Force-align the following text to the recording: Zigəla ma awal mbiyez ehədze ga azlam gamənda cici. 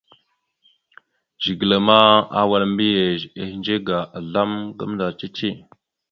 Zigəla 1.43 1.77
ma 1.87 1.99
awal 2.39 2.63
mbiyez 2.71 3.21
ehədze 3.41 3.75
ga 3.87 3.97
azlam 4.17 4.51
gamənda 4.77 5.07
cici. 5.19 5.49